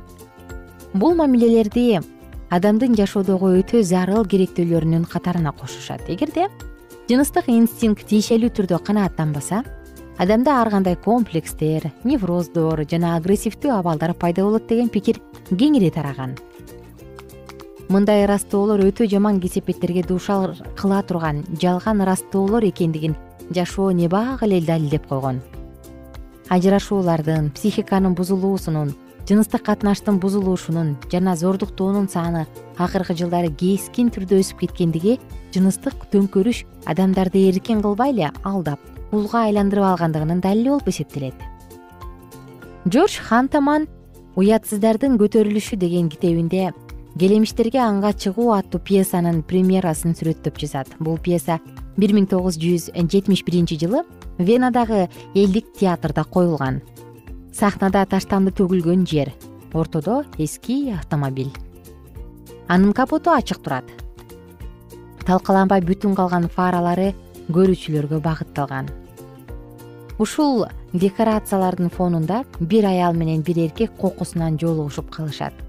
Бул 0.98 1.13
мамилелерди 1.13 2.00
адамдын 2.50 2.98
жашоодогу 2.98 3.53
өтө 3.60 3.84
зарыл 3.86 4.25
керектөөлөрүнүн 4.25 5.05
катарына 5.05 5.53
кошушат. 5.53 6.10
Эгерде 6.10 6.50
жыныстык 7.05 7.46
инстинкт 7.53 8.10
тиешелүү 8.10 8.50
түрдө 8.57 8.81
канааттанбаса 8.81 9.62
адамда 10.17 10.57
ар 10.57 10.74
кандай 10.74 10.98
комплекстер 10.98 11.91
невроздор 12.03 12.81
жана 12.89 13.13
агрессивдүү 13.22 13.77
абалдар 13.77 14.17
пайда 14.17 14.41
болот 14.41 14.65
деген 14.65 14.89
пикир 14.89 15.22
кеңири 15.53 15.93
тараган 15.93 16.34
мындай 17.89 18.25
ырастоолор 18.25 18.82
өтө 18.84 19.08
жаман 19.08 19.39
кесепеттерге 19.39 20.03
дуушар 20.03 20.56
кыла 20.75 21.01
турган 21.03 21.44
жалган 21.62 22.01
ырастоолор 22.03 22.65
экендигин 22.67 23.15
жашоо 23.50 23.91
небак 23.91 24.44
эле 24.44 24.62
далилдеп 24.62 25.08
койгон. 25.08 25.41
Ажырашуулардын 26.50 27.51
психиканын 27.56 28.15
бузулуусунун 28.15 28.94
жыныстык 29.27 29.63
катнаштын 29.63 30.20
бузулушунун 30.20 30.96
жана 31.12 31.36
зордуктоонун 31.36 32.08
саны 32.10 32.46
акыркы 32.77 33.15
жылдары 33.15 33.51
кескин 33.51 34.12
түрдө 34.12 34.39
өсүп 34.44 34.63
кеткендиги 34.65 35.17
жыныстык 35.56 36.08
төңкөрүш 36.12 36.63
адамдарды 36.86 37.48
эркин 37.50 37.82
кылбай 37.84 38.12
эле 38.15 38.32
алдап 38.44 38.79
кулга 39.12 39.46
айландырып 39.48 39.84
алгандыгынын 39.91 40.41
далили 40.44 40.70
болуп 40.70 40.88
эсептелет. 40.88 41.36
Жорж 42.88 43.20
хантаман 43.20 43.88
уятсыздардын 44.36 45.17
көтөрүлүшү 45.20 45.75
деген 45.79 46.10
китебинде 46.10 46.72
келемиштерге 47.18 47.80
анга 47.80 48.14
чыгуу 48.14 48.52
аттуу 48.54 48.80
пьесанын 48.80 49.42
премьерасын 49.42 50.14
сүрөттөп 50.14 50.60
жазат 50.62 50.90
бул 51.00 51.18
пьеса 51.18 51.58
бир 51.98 52.14
миң 52.14 52.28
тогуз 52.30 52.60
жүз 52.62 52.92
жетимиш 52.94 53.42
биринчи 53.48 53.78
жылы 53.82 54.04
венадагы 54.38 55.08
элдик 55.34 55.72
театрда 55.80 56.24
коюлган. 56.24 56.82
Сахнада 57.54 58.06
таштанды 58.06 58.54
төгүлгөн 58.54 59.08
жер 59.10 59.34
ортодо 59.74 60.26
эски 60.38 60.92
автомобиль. 60.94 61.54
Анын 62.68 62.94
капоту 62.94 63.34
ачык 63.34 63.64
турат. 63.66 63.86
Талкаланбай 65.26 65.82
бүтүн 65.82 66.14
калган 66.16 66.50
фаралары 66.54 67.16
көрүүчүлөргө 67.50 68.22
багытталган. 68.22 68.92
Ушул 70.20 70.68
декорациялардын 70.94 71.90
фонунда 71.90 72.44
бир 72.60 72.86
аял 72.86 73.14
менен 73.14 73.42
бир 73.42 73.58
эркек 73.66 73.98
кокусунан 73.98 74.60
жолугушуп 74.62 75.10
калышат 75.10 75.67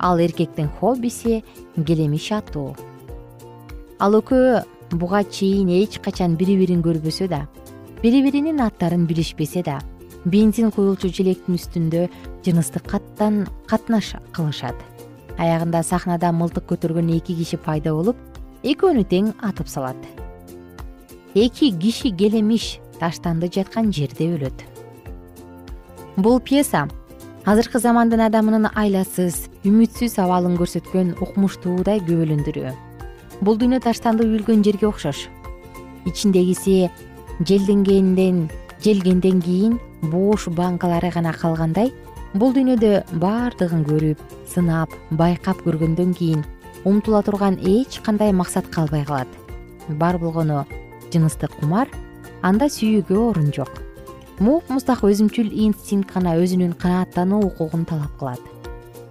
ал 0.00 0.18
эркектин 0.18 0.68
хоббиси 0.80 1.42
келемиш 1.86 2.32
атуу 2.32 2.74
ал 4.00 4.18
экөө 4.20 4.64
буга 4.96 5.22
чейин 5.24 5.68
эч 5.82 6.00
качан 6.00 6.36
бири 6.40 6.56
бирин 6.56 6.82
көрбөсө 6.82 7.28
да 7.28 7.46
бири 8.02 8.22
биринин 8.24 8.60
аттарын 8.60 9.06
билишпесе 9.06 9.62
да 9.62 9.80
бензин 10.24 10.70
куюлчу 10.70 11.08
желектин 11.08 11.56
үстүндө 11.56 12.08
жыныстык 12.44 12.84
каттан 12.88 13.46
катнаш 13.68 14.14
кылышат. 14.32 14.76
Аягында 15.38 15.82
сахнада 15.82 16.32
мылтык 16.32 16.66
көтөргөн 16.68 17.14
эки 17.16 17.36
киши 17.36 17.56
пайда 17.56 17.94
болуп 17.96 18.16
экөөнү 18.62 19.06
тең 19.08 19.32
атып 19.40 19.68
салат. 19.68 19.96
Эки 21.34 21.70
киши 21.72 22.12
келемиш 22.12 22.78
таштанды 23.00 23.48
жаткан 23.48 23.92
жерде 23.92 24.28
өлөт. 24.34 24.64
Бул 26.16 26.40
пьеса 26.40 26.88
азыркы 27.48 27.80
замандын 27.80 28.20
адамынын 28.26 28.68
айласыз 28.76 29.46
үмүтсүз 29.64 30.18
абалын 30.20 30.58
көрсөткөн 30.60 31.14
укмуштуудай 31.24 32.02
күбөлөндүрүү. 32.04 32.72
Бул 33.40 33.56
дүйнө 33.56 33.78
таштанды 33.80 34.26
үйүлгөн 34.28 34.64
жерге 34.66 34.90
окшош. 34.90 35.24
Ичиндегиси 36.04 36.90
желденгенден 37.48 38.50
желгенден 38.84 39.40
кийин 39.40 39.78
бош 40.12 40.48
банкалары 40.52 41.10
гана 41.14 41.32
калгандай 41.32 41.94
бул 42.34 42.52
дүйнөдө 42.52 43.18
баардыгын 43.24 43.86
көрүп 43.88 44.20
сынап 44.52 44.92
байкап 45.10 45.64
көргөндөн 45.64 46.12
кийин 46.16 46.44
умтула 46.84 47.22
турган 47.24 47.56
эч 47.56 48.02
кандай 48.04 48.32
максат 48.32 48.68
калбай 48.68 49.04
калат. 49.04 49.28
Бар 49.88 50.18
болгону 50.18 50.66
жыныстык 51.12 51.56
кумар 51.60 51.88
анда 52.42 52.68
сүйүүгө 52.68 53.16
орун 53.30 53.52
жок 53.56 53.80
муп-муздак 54.40 55.02
өзүмчүл 55.04 55.52
инстинкт 55.52 56.14
гана 56.14 56.32
өзүнүн 56.40 56.72
канааттануу 56.80 57.42
укугун 57.44 57.84
талап 57.84 58.16
кылат. 58.18 58.40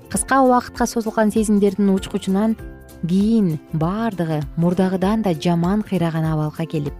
Кыска 0.09 0.41
убакытка 0.41 0.87
созулган 0.89 1.31
сезимдердин 1.31 1.93
учкучунан 1.93 2.57
кийин 3.05 3.59
баардыгы 3.73 4.41
мурдагыдан 4.57 5.21
да 5.21 5.33
жаман 5.33 5.83
кыйраган 5.83 6.25
абалга 6.25 6.65
келип 6.65 6.93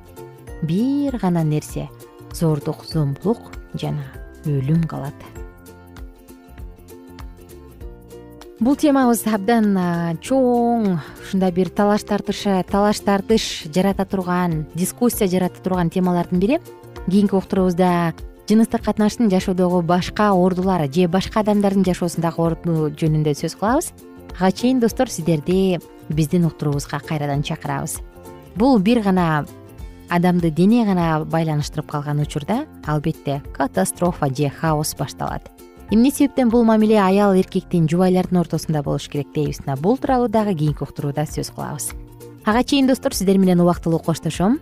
бир 0.61 1.17
гана 1.17 1.43
нерсе 1.43 1.89
зордук 2.33 2.85
зомбулук 2.85 3.51
жана 3.73 4.05
өлүм 4.45 4.85
калат. 4.87 5.17
Бул 8.59 8.75
темабыз 8.75 9.23
абдан 9.25 9.73
чоң 10.21 10.99
ушундай 11.23 11.51
бир 11.55 11.69
талаш 11.71 12.03
тартыш 12.03 12.43
талаш 12.69 12.99
тартыш 12.99 13.65
жарата 13.73 14.05
турган 14.05 14.65
дискуссия 14.75 15.27
жарата 15.31 15.63
турган 15.63 15.89
темалардын 15.89 16.39
бири 16.39 16.59
кийинки 17.09 17.35
уктуруубузда 17.35 18.13
жыныстык 18.49 18.83
катнаштын 18.83 19.29
жашоодогу 19.29 19.81
башка 19.81 20.31
ордулары 20.33 20.91
же 20.91 21.07
башка 21.07 21.41
адамдардын 21.41 21.85
жашоосундагы 21.85 22.41
орду 22.41 22.89
жөнүндө 22.89 23.35
сөз 23.37 23.55
кылабыз. 23.59 23.91
Ага 24.39 24.51
чейин 24.51 24.79
достор 24.79 25.09
сиздерди 25.09 25.79
биздин 26.09 26.45
уктуруубузга 26.45 26.99
кайрадан 26.99 27.43
чакырабыз. 27.43 27.99
Бул 28.55 28.79
бир 28.79 29.01
гана 29.01 29.45
адамды 30.09 30.49
дене 30.49 30.85
гана 30.85 31.23
байланыштырып 31.25 31.87
калган 31.91 32.19
учурда 32.19 32.65
албетте 32.85 33.43
катастрофа 33.53 34.33
же 34.33 34.49
хаос 34.49 34.95
башталат. 34.97 35.49
Эмне 35.91 36.11
себептен 36.11 36.49
бул 36.49 36.63
мамиле 36.63 36.99
аял 37.01 37.33
эркектин 37.33 37.87
жубайлардын 37.89 38.41
ортосунда 38.41 38.83
болуш 38.83 39.09
керек 39.09 39.33
дейбиз? 39.33 39.61
Мына 39.65 39.77
бул 39.77 39.97
тууралуу 39.97 40.27
дагы 40.27 40.53
кийинки 40.53 40.83
уктурууда 40.83 41.25
сөз 41.25 41.49
кылабыз. 41.53 41.93
Ага 42.45 42.63
чейин 42.63 42.87
достор 42.87 43.13
сиздер 43.13 43.37
менен 43.37 43.61
убактылуу 43.61 43.99
коштошом 43.99 44.59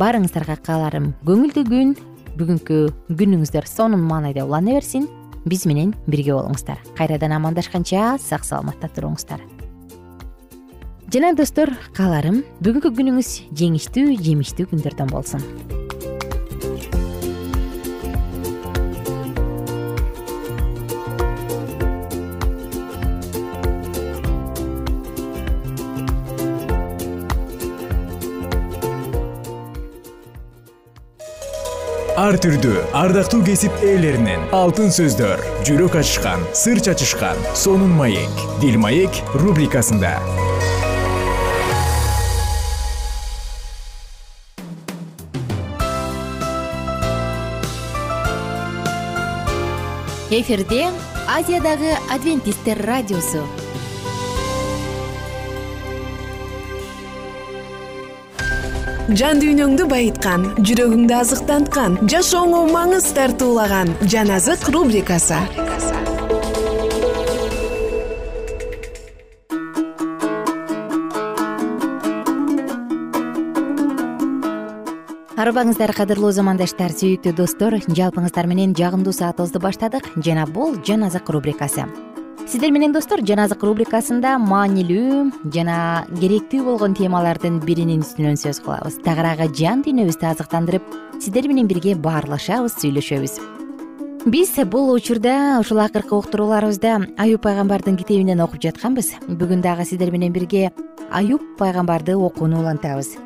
баарыңыздарга 0.00 0.58
кааларым. 0.66 1.12
Көңүлдүү 1.26 1.64
күн 1.70 1.94
бүгүнкү 2.36 2.80
күнүңүздөр 3.16 3.68
сонун 3.70 4.04
маанайда 4.06 4.44
улана 4.46 4.76
берсин. 4.76 5.08
Биз 5.46 5.66
менен 5.66 5.94
бирге 6.10 6.34
болуңуздар. 6.34 6.80
Кайрадан 6.98 7.36
амандашканча 7.36 8.16
сак 8.18 8.44
саламатта 8.44 8.90
туруңуздар. 8.92 9.40
Жана 11.12 11.32
достор 11.38 11.70
кааларым 11.96 12.42
бүгүнкү 12.60 12.90
күнүңүз 12.98 13.32
жеңиштүү 13.56 14.18
жемиштүү 14.26 14.72
күндөрдөн 14.72 15.12
болсун 15.14 15.44
ар 32.26 32.36
түрдүү 32.42 32.80
ардактуу 32.96 33.38
кесип 33.46 33.74
ээлеринен. 33.86 34.48
Алтын 34.56 34.88
сөздөр 34.90 35.42
жүрөк 35.66 35.94
ачышкан 36.00 36.40
сыр 36.58 36.80
чачышкан 36.82 37.38
сонун 37.54 37.92
маек. 37.94 38.40
Дил 38.58 38.80
маек 38.82 39.20
рубрикасында. 39.38 40.16
Эфирде 50.34 50.88
азиядагы 51.30 51.94
адвентисттер 52.10 52.82
радиосу 52.90 53.44
жан 59.14 59.38
дүйнөңдү 59.38 59.84
байыткан 59.86 60.48
жүрөгүңдү 60.66 61.14
азыктанткан 61.14 61.92
жашооңо 62.10 62.64
маңыз 62.72 63.06
тартуулаган 63.14 63.92
жан 64.10 64.32
азык 64.34 64.66
рубрикасы. 64.74 65.38
Арыбаңыздар 75.36 75.92
кадырлуу 75.94 76.32
замандаштар 76.34 76.90
сүйүктүү 76.96 77.36
достор 77.38 77.78
жалпыңыздар 77.86 78.50
менен 78.50 78.74
жагымдуу 78.74 79.14
саатыбызды 79.14 79.62
баштадык. 79.62 80.10
Жана 80.18 80.50
бул 80.50 80.74
жан 80.82 81.06
азык 81.06 81.30
рубрикасы 81.30 81.86
сиздер 82.46 82.70
менен 82.70 82.92
достор 82.94 83.20
жаназык 83.26 83.64
рубрикасында 83.66 84.36
маанилүү 84.38 85.50
жана 85.50 86.06
керектүү 86.20 86.62
болгон 86.68 86.94
темалардын 86.94 87.58
биринин 87.64 88.04
үстүнөн 88.04 88.38
сөз 88.38 88.60
кылабыз. 88.62 89.00
Тагыраагы 89.02 89.48
жан 89.50 89.82
дүйнөбүздү 89.82 90.28
азыктандырып 90.30 90.86
сиздер 91.18 91.48
менен 91.50 91.66
бирге 91.66 91.96
баарлашабыз 91.98 92.78
сүйлөшөбүз. 92.78 93.38
Биз 94.30 94.54
бул 94.70 94.92
учурда 94.94 95.58
ушул 95.58 95.82
акыркы 95.82 96.14
уктурууларыбызда 96.14 97.00
аюп 97.18 97.42
пайгамбардын 97.42 97.98
китебинен 97.98 98.40
окуп 98.40 98.62
жатканбыз. 98.62 99.16
Бүгүн 99.26 99.62
дагы 99.66 99.84
сиздер 99.84 100.12
менен 100.14 100.32
бирге 100.32 100.70
аюп 101.10 101.42
пайгамбарды 101.58 102.14
окууну 102.14 102.60
улантабыз. 102.62 103.16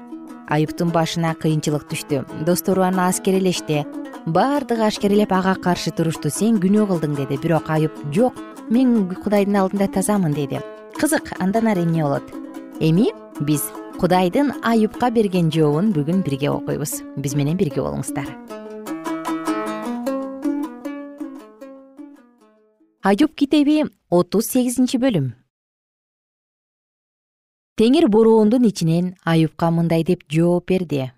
Аюптун 0.49 0.91
башына 0.97 1.35
кыйынчылык 1.37 1.85
түштү. 1.93 2.25
Достору 2.47 2.83
аны 2.83 3.05
аскерелешти. 3.07 3.85
Баардыгы 4.27 4.89
ашкерелеп 4.89 5.33
ага 5.33 5.55
каршы 5.55 5.93
турушту 5.93 6.29
сен 6.29 6.59
күнөө 6.61 6.89
кылдың 6.89 7.15
деди. 7.17 7.39
Бирок 7.41 7.71
аюп 7.71 7.95
жок 8.13 8.35
мен 8.71 9.15
кудайдын 9.23 9.57
алдында 9.61 9.91
тазамын 9.91 10.35
деди 10.35 10.61
кызык 11.01 11.33
андан 11.43 11.67
ары 11.67 11.83
эмне 11.83 12.03
болот? 12.05 12.27
Эми 12.81 13.11
биз 13.41 13.63
кудайдын 13.99 14.53
аюпка 14.63 15.11
берген 15.11 15.51
жообун 15.51 15.91
бүгүн 15.93 16.23
бирге 16.23 16.51
окуйбуз. 16.51 17.03
Биз 17.17 17.35
менен 17.35 17.57
бирге 17.57 17.83
болуңуздар. 17.83 18.29
Аюп 23.03 23.35
китеби 23.35 23.83
отуз 24.11 24.47
сегизинчи 24.53 25.01
бөлүм. 25.03 25.33
Теңир 27.81 28.11
бороондун 28.13 28.67
ичинен 28.69 29.15
аюпка 29.25 29.71
мындай 29.71 30.05
деп 30.05 30.27
жооп 30.29 30.69
берди. 30.69 31.11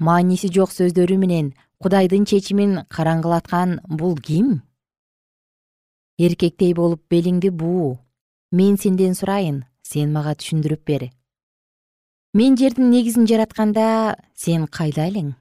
Мааниси 0.00 0.48
жок 0.48 0.72
сөздөрү 0.72 1.18
менен 1.20 1.52
кудайдын 1.84 2.24
чечимин 2.24 2.80
караңгылаткан 2.88 3.80
бул 3.88 4.16
ким 4.16 4.62
эркектей 6.18 6.74
болуп 6.74 7.02
белиңди 7.12 7.50
буу. 7.50 7.98
Мен 8.52 8.76
сенден 8.80 9.14
сурайын 9.14 9.64
сен 9.82 10.12
мага 10.12 10.34
түшүндүрүп 10.38 10.84
бер. 10.86 11.10
Мен 12.34 12.56
жердин 12.56 12.90
негизин 12.90 13.26
жаратканда 13.28 14.16
сен 14.34 14.66
кайда 14.66 15.08
элең? 15.10 15.34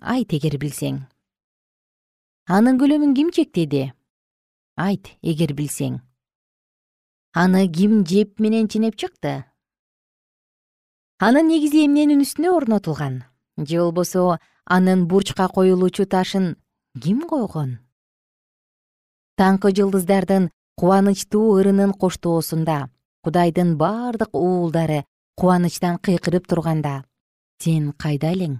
Айт 0.00 0.34
эгер 0.34 0.58
билсең. 0.58 1.00
Анын 2.46 2.78
көлөмүн 2.80 3.14
ким 3.14 3.30
чектеди? 3.34 3.92
Айт 4.76 5.10
эгер 5.22 5.54
билсең. 5.54 6.00
Аны 7.34 7.66
ким 7.70 8.04
жеп 8.06 8.40
менен 8.40 8.68
ченеп 8.68 8.96
чыкты? 8.96 9.44
Анын 11.18 11.50
негизи 11.50 11.84
эмненин 11.84 12.22
үстүнө 12.22 12.54
орнотулган? 12.56 13.24
Же 13.58 13.82
болбосо 13.82 14.38
анын 14.64 15.06
бурчка 15.08 15.48
коюлуучу 15.48 16.06
ташын 16.06 16.56
ким 17.02 17.22
койгон 17.26 17.78
таңкы 19.38 19.70
жылдыздардын 19.78 20.48
кубанычтуу 20.78 21.58
ырынын 21.58 21.92
коштоосунда 22.02 22.78
кудайдын 23.22 23.76
бардык 23.78 24.34
уулдары 24.34 25.04
кубанычтан 25.38 25.98
кыйкырып 26.04 26.48
турганда 26.50 26.94
сен 27.62 27.92
кайда 27.92 28.32
элең? 28.34 28.58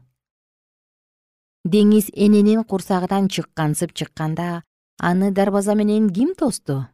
Деңиз 1.67 2.13
эненин 2.15 2.63
курсагынан 2.65 3.27
чыккансып 3.29 3.93
чыкканда 3.93 4.63
аны 5.11 5.33
дарбаза 5.33 5.75
менен 5.75 6.09
ким 6.15 6.35
тосту 6.39 6.87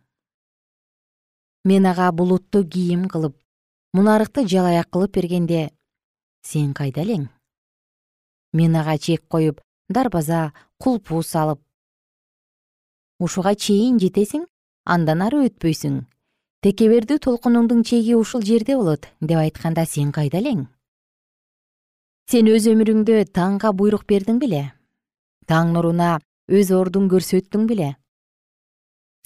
мен 1.65 1.87
ага 1.87 2.11
булутту 2.13 2.65
кийим 2.65 3.05
кылып 3.09 3.37
мунарыкты 3.93 4.47
жалаяк 4.49 4.91
кылып 4.93 5.15
бергенде 5.17 5.63
сен 6.43 6.73
кайда 6.73 7.05
элең? 7.05 7.29
Мен 8.53 8.77
ага 8.77 8.99
чек 8.99 9.29
коюп 9.29 9.61
дарбаза 9.89 10.53
кулпу 10.79 11.23
салып 11.23 11.61
ушуга 13.25 13.55
чейин 13.55 13.97
жетесиң 14.03 14.45
андан 14.95 15.23
ары 15.25 15.47
өтпөйсүң. 15.49 16.03
Текебердүү 16.65 17.19
толкунуңдун 17.27 17.83
чеги 17.89 18.15
ушул 18.17 18.45
жерде 18.45 18.77
болот 18.77 19.09
деп 19.21 19.41
айтканда 19.41 19.85
сен 19.89 20.13
кайда 20.13 20.41
элең? 20.43 20.67
Сен 22.31 22.49
өз 22.53 22.69
өмүрүңдө 22.73 23.25
таңга 23.37 23.73
буйрук 23.77 24.07
бердиң 24.09 24.39
беле? 24.41 24.63
Таң 25.49 25.75
нуруна 25.77 26.19
өз 26.49 26.73
ордуң 26.73 27.11
көрсөттүң 27.13 27.67
беле? 27.73 27.91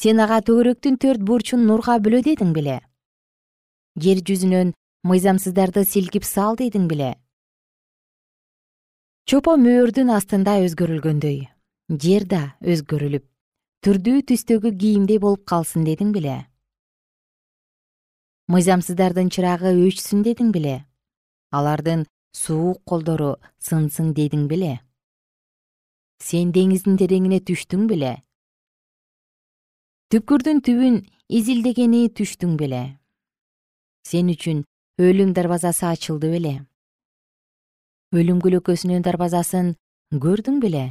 Сен 0.03 0.23
ага 0.23 0.41
төгөрөктүн 0.47 0.99
төрт 1.03 1.23
бурчун 1.31 1.67
нурга 1.67 1.99
бөлө 2.03 2.23
дедиң 2.27 2.55
беле? 2.55 2.81
Жер 3.99 4.23
жүзүнөн 4.31 4.75
мыйзамсыздарды 5.07 5.85
силкип 5.85 6.27
сал 6.27 6.59
дедиң 6.59 6.91
беле? 6.91 7.13
Чопо 9.31 9.55
мөөрдүн 9.61 10.11
астында 10.15 10.59
өзгөрүлгөндөй 10.65 11.47
жер 11.89 12.27
да 12.29 12.43
өзгөрүлүп 12.61 13.25
түрдүү 13.87 14.25
түстөгү 14.27 14.73
кийимдей 14.75 15.21
болуп 15.23 15.45
калсын 15.47 15.85
дедиң 15.87 16.11
беле. 16.15 16.49
Мыйзамсыздардын 18.51 19.31
чырагы 19.31 19.71
өчсүн 19.87 20.25
дедиң 20.27 20.51
беле. 20.51 20.81
Алардын 21.55 22.03
суук 22.35 22.83
колдору 22.85 23.37
сынсын 23.63 24.11
дедиң 24.19 24.49
беле. 24.51 24.81
Сен 26.19 26.51
деңиздин 26.51 26.99
тереңине 26.99 27.39
түштүң 27.39 27.87
беле. 27.87 28.17
Түпкүрдүн 30.11 30.65
түбүн 30.67 31.03
изилдегени 31.29 32.09
түштүң 32.19 32.57
беле. 32.59 32.85
Сен 34.03 34.33
үчүн 34.35 34.65
өлүм 34.99 35.37
дарбазасы 35.37 35.87
ачылды 35.87 36.33
беле. 36.35 36.55
Өлүм 38.11 38.41
көлөкөсүнүн 38.43 39.05
дарбазасын 39.07 39.77
көрдүң 40.11 40.65
беле 40.65 40.89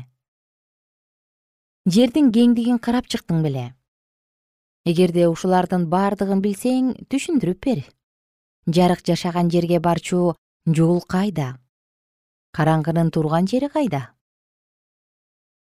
жердин 1.88 2.34
кеңдигин 2.36 2.80
карап 2.84 3.08
чыктың 3.08 3.43
беле. 3.45 3.69
Эгерде 4.88 5.28
ушулардын 5.32 5.86
бардыгын 5.91 6.41
билсең 6.43 6.91
түшүндүрүп 7.12 7.63
бер. 7.63 7.84
Жарык 8.67 9.06
жашаган 9.08 9.50
жерге 9.52 9.80
барчу 9.80 10.36
жол 10.67 11.00
кайда? 11.08 11.56
Караңгынын 12.58 13.12
турган 13.15 13.47
жери 13.47 13.69
кайда? 13.71 14.12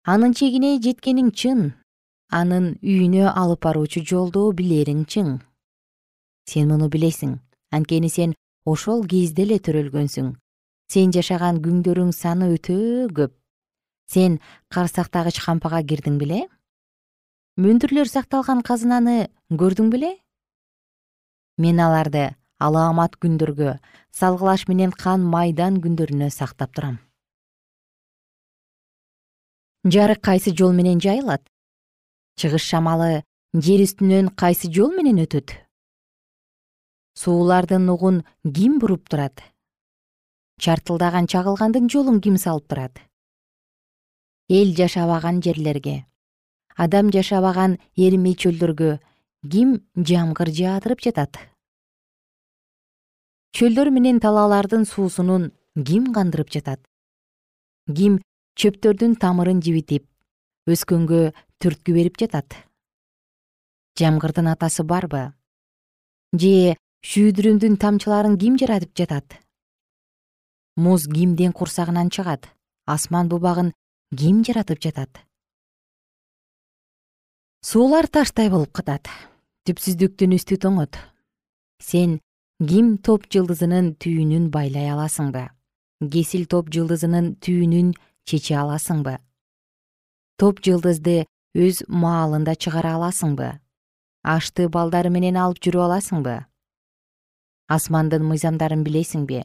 Анын 0.03 0.35
чегине 0.35 0.77
жеткениң 0.83 1.31
чын 1.31 1.63
анын 2.31 2.73
үйүнө 2.83 3.31
алып 3.31 3.63
баруучу 3.63 4.03
жолду 4.03 4.49
билериң 4.59 5.07
чың. 5.07 5.37
Сен 6.51 6.69
муну 6.71 6.91
билесиң 6.91 7.39
анткени 7.71 8.11
сен 8.11 8.35
ошол 8.67 9.07
кезде 9.07 9.47
эле 9.47 9.63
төрөлгөнсүң. 9.63 10.35
Сен 10.91 11.15
жашаган 11.15 11.63
күндөрүң 11.63 12.13
саны 12.15 12.51
өтө 12.59 12.79
көп 13.15 13.35
сен 14.07 14.39
карсактагыч 14.71 15.41
кампага 15.43 15.83
кирдиң 15.83 16.19
беле? 16.21 16.47
Мөндүрлөр 17.59 18.09
сакталган 18.09 18.63
казынаны 18.63 19.29
көрдүң 19.51 19.91
беле? 19.93 20.13
Мен 21.59 21.81
аларды 21.81 22.29
алаамат 22.63 23.17
күндөргө 23.23 23.79
салгылаш 24.17 24.67
менен 24.71 24.93
кан 24.93 25.25
майдан 25.25 25.81
күндөрүнө 25.83 26.31
сактап 26.31 26.75
турам. 26.77 26.99
Жарык 29.87 30.23
кайсы 30.23 30.53
жол 30.53 30.73
менен 30.77 31.01
жайылат? 31.01 31.43
Чыгыш 32.37 32.65
шамалы 32.69 33.25
жер 33.55 33.83
үстүнөн 33.87 34.33
кайсы 34.37 34.71
жол 34.73 34.93
менен 34.95 35.23
өтөт? 35.25 35.55
Суулардын 37.17 37.87
нугун 37.89 38.23
ким 38.45 38.79
буруп 38.79 39.09
турат? 39.09 39.41
Чартылдаган 40.61 41.27
чагылгандын 41.27 41.89
жолун 41.89 42.21
ким 42.21 42.37
салып 42.37 42.69
турат 42.69 43.01
эл 44.49 44.75
жашабаган 44.75 45.43
жерлерге. 45.43 46.07
Адам 46.77 47.11
жашабаган 47.11 47.79
эрмей 47.97 48.37
чөлдөргө 48.37 48.99
ким 49.51 49.81
жамгыр 49.97 50.51
жаадырып 50.51 51.01
жатат? 51.03 51.39
Чөлдөр 53.57 53.91
менен 53.91 54.21
талаалардын 54.21 54.85
суусунун 54.87 55.51
ким 55.75 56.13
кандырып 56.13 56.53
жатат? 56.53 56.81
Ким 57.91 58.21
чөптөрдүн 58.55 59.17
тамырын 59.19 59.63
жибитип 59.65 60.07
өскөнгө 60.71 61.33
түрткү 61.59 61.97
берип 61.97 62.21
жатат? 62.21 62.55
Жамгырдын 63.99 64.53
атасы 64.53 64.85
барбы? 64.85 65.33
Же 66.37 66.77
шүйдүрүмдүн 67.03 67.79
тамчыларын 67.81 68.37
ким 68.39 68.59
жаратып 68.61 68.93
жатат? 68.95 69.41
Муз 70.77 71.07
кимдин 71.09 71.53
курсагынан 71.57 72.11
чыгат? 72.13 72.51
Асман 72.85 73.31
бубагын 73.33 73.73
ким 74.15 74.45
жаратып 74.45 74.79
жатат? 74.81 75.19
Суулар 77.63 78.07
таштай 78.07 78.49
болуп 78.51 78.71
катат. 78.73 79.11
Түпсүздүктүн 79.67 80.37
үстү 80.37 80.61
тоңот. 80.63 80.95
Сен 81.83 82.21
ким 82.63 82.97
топ 83.03 83.27
жылдызынын 83.27 83.97
түйүнүн 83.99 84.51
байлай 84.55 84.93
аласыңбы? 84.95 85.49
Кесил 86.13 86.47
топ 86.47 86.71
жылдызынын 86.71 87.35
түйүнүн 87.43 87.97
чече 88.25 88.55
аласыңбы? 88.63 89.19
Топ 90.39 90.63
жылдызды 90.63 91.27
өз 91.59 91.83
маалында 91.89 92.55
чыгара 92.55 92.95
аласыңбы? 93.01 93.59
Ашты 94.23 94.69
балдары 94.71 95.11
менен 95.11 95.35
алып 95.35 95.59
жүрүп 95.59 95.89
аласыңбы? 95.89 96.39
Асмандын 97.67 98.23
мыйзамдарын 98.23 98.87
билесиңби? 98.87 99.43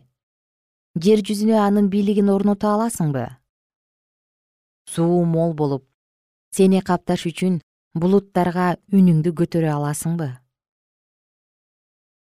Жер 1.02 1.26
жүзүнө 1.26 1.58
анын 1.58 1.90
бийлигин 1.90 2.30
орното 2.30 2.70
аласыңбы 2.70 3.41
суу 4.92 5.24
мол 5.24 5.54
болуп 5.56 5.86
сени 6.52 6.82
капташ 6.84 7.24
үчүн 7.30 7.62
булуттарга 7.96 8.76
үнүңдү 8.92 9.32
көтөрө 9.40 9.72
аласыңбы? 9.78 10.28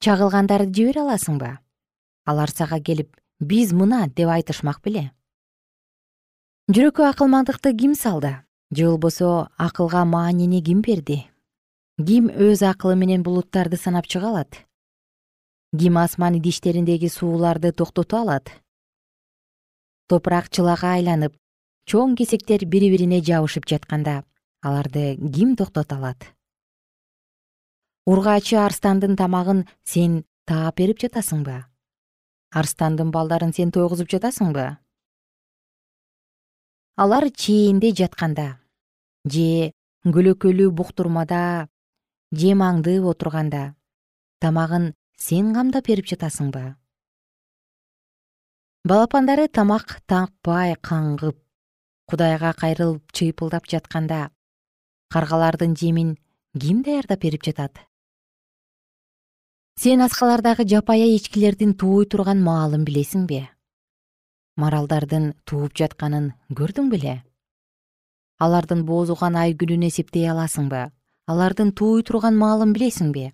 Чагылгандарды 0.04 0.74
жибере 0.76 1.00
аласыңбы? 1.04 1.54
Алар 2.28 2.52
сага 2.52 2.80
келип 2.84 3.16
биз 3.40 3.72
мына 3.72 4.02
деп 4.12 4.28
айтышмак 4.36 4.82
беле? 4.84 5.08
Жүрөккө 6.68 7.08
акылмандыкты 7.08 7.72
ким 7.76 7.96
салды? 7.96 8.36
Же 8.70 8.90
болбосо 8.90 9.48
акылга 9.56 10.04
маанини 10.04 10.60
ким 10.62 10.84
берди? 10.84 11.24
Ким 11.96 12.28
өз 12.28 12.62
акылы 12.62 12.94
менен 12.96 13.24
булуттарды 13.24 13.80
санап 13.80 14.06
чыга 14.06 14.28
алат? 14.34 14.60
Ким 15.76 15.96
асман 15.96 16.36
идиштериндеги 16.36 17.08
сууларды 17.08 17.72
токтото 17.72 18.20
алат? 18.20 18.52
Топурак 20.08 20.50
чылага 20.50 20.94
айланып 20.96 21.39
чоң 21.90 22.12
кесектер 22.14 22.62
бири 22.70 22.86
бирине 22.92 23.18
жабышып 23.26 23.64
жатканда 23.66 24.20
аларды 24.62 25.16
ким 25.34 25.56
токтото 25.58 25.96
алат? 25.96 26.28
Ургаачы 28.06 28.60
арстандын 28.62 29.16
тамагын 29.18 29.64
сен 29.82 30.20
таап 30.46 30.78
берип 30.78 31.02
жатасыңбы? 31.02 31.56
Арстандын 32.54 33.10
балдарын 33.10 33.50
сен 33.56 33.74
тойгузуп 33.74 34.06
жатасыңбы? 34.14 34.68
Алар 36.94 37.26
чээнде 37.26 37.90
жатканда 38.04 38.46
же 39.26 39.74
көлөкөлүү 40.06 40.70
буктурмада 40.70 41.42
жем 42.30 42.62
аңдып 42.70 43.10
отурганда 43.16 43.66
тамагын 44.38 44.92
сен 45.18 45.50
камдап 45.58 45.90
берип 45.90 46.06
жатасыңбы? 46.14 46.68
Балапандары 48.86 49.50
тамак 49.50 49.98
таппай 50.06 50.78
каңгып 50.78 51.49
кудайга 52.10 52.50
кайрылып 52.58 53.14
чыйпылдап 53.14 53.68
жатканда 53.70 54.30
каргалардын 55.14 55.76
жемин 55.78 56.16
ким 56.58 56.82
даярдап 56.82 57.22
берип 57.22 57.46
жатат? 57.46 57.78
Сен 59.78 60.02
аскалардагы 60.02 60.66
жапайы 60.66 61.14
эчкилердин 61.16 61.76
тууй 61.78 62.06
турган 62.10 62.42
маалын 62.42 62.84
билесиңби 62.84 63.44
маралдардын 64.60 65.32
тууп 65.46 65.76
жатканын 65.78 66.32
көрдүң 66.50 66.90
беле? 66.92 67.16
Алардын 68.42 68.82
боозуган 68.88 69.36
ай 69.38 69.54
күнүн 69.54 69.86
эсептей 69.88 70.26
аласыңбы 70.32 70.88
алардын 71.30 71.70
тууй 71.78 72.02
турган 72.02 72.36
маалын 72.36 72.74
билесиңби 72.76 73.26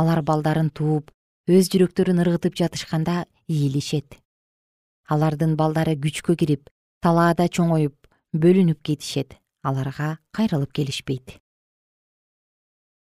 алар 0.00 0.22
балдарын 0.22 0.70
тууп 0.70 1.10
өз 1.50 1.70
жүрөктөрүн 1.74 2.22
ыргытып 2.22 2.58
жатышканда 2.60 3.24
ийилишет 3.48 4.20
алардын 5.10 5.56
балдары 5.58 5.96
күчкө 6.04 6.36
кирип 6.42 6.70
талаада 7.00 7.46
чоңоюп 7.48 7.96
бөлүнүп 8.36 8.82
кетишет 8.84 9.38
аларга 9.64 10.18
кайрылып 10.36 10.72
келишпейт. 10.76 11.38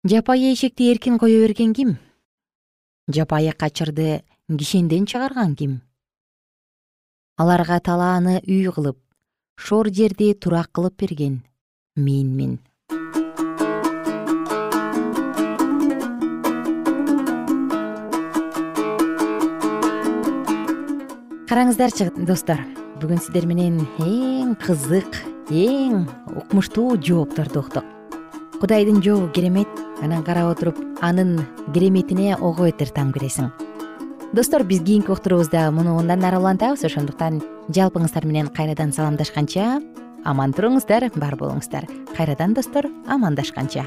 Жапайы 0.04 0.52
эшекти 0.52 0.90
эркин 0.90 1.18
кое 1.18 1.38
берген 1.46 1.72
ким? 1.72 1.96
Жапайы 3.08 3.52
качырды 3.52 4.24
кишенден 4.50 5.06
чыгарган 5.06 5.54
ким? 5.54 5.80
Аларга 7.38 7.78
талааны 7.80 8.40
үй 8.42 8.66
кылып 8.74 8.98
шор 9.56 9.88
жерди 9.88 10.34
турак 10.34 10.72
кылып 10.74 10.98
берген 10.98 11.42
менмин. 11.96 12.58
Караңыздарчы 21.48 22.10
достор 22.26 22.83
бүгүн 23.00 23.20
сиздер 23.20 23.46
менен 23.50 23.82
эң 24.02 24.54
кызык 24.62 25.20
эң 25.50 26.06
укмуштуу 26.36 26.96
жоопторду 27.02 27.64
уктук. 27.64 27.84
Кудайдын 28.60 29.02
жообу 29.04 29.28
керемет 29.34 29.68
анан 30.02 30.24
карап 30.24 30.54
отуруп 30.54 30.78
анын 31.02 31.40
кереметине 31.74 32.36
ого 32.36 32.68
бетер 32.68 32.92
таң 32.94 33.12
бересиң 33.12 33.50
достор 34.34 34.64
биз 34.66 34.80
кийинки 34.82 35.12
уктуруубузда 35.12 35.70
муну 35.70 35.94
мындан 35.94 36.24
ары 36.26 36.40
улантабыз. 36.40 36.82
Ошондуктан 36.88 37.38
жалпыңыздар 37.70 38.26
менен 38.26 38.48
кайрадан 38.50 38.90
саламдашканча 38.92 39.78
аман 40.24 40.54
туруңуздар 40.56 41.10
бар 41.14 41.36
болуңуздар. 41.38 41.86
Кайрадан 42.16 42.54
достор 42.54 42.88
амандашканча 43.06 43.86